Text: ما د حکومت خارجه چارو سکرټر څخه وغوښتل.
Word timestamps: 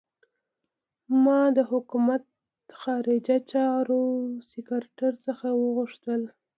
ما 1.23 1.41
د 1.57 1.59
حکومت 1.71 2.23
خارجه 2.81 3.37
چارو 3.51 4.03
سکرټر 4.49 5.13
څخه 5.25 5.47
وغوښتل. 5.61 6.21